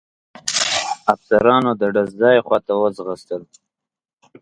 افسرانو 1.13 1.71
د 1.79 1.83
ډز 1.95 2.09
ځای 2.21 2.37
خواته 2.45 2.73
وځغستل. 2.77 3.41